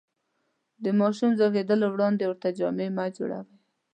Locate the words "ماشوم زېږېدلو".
0.99-1.87